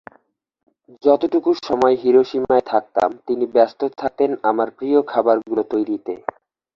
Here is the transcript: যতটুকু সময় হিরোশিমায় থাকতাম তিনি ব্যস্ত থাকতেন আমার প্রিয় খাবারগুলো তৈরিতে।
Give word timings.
যতটুকু 1.03 1.49
সময় 1.67 1.95
হিরোশিমায় 1.95 2.65
থাকতাম 2.67 3.09
তিনি 3.27 3.45
ব্যস্ত 3.55 3.81
থাকতেন 3.93 4.31
আমার 4.49 4.67
প্রিয় 4.77 4.99
খাবারগুলো 5.07 5.61
তৈরিতে। 5.73 6.13